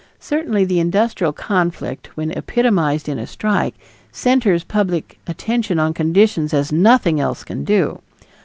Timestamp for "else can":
7.19-7.63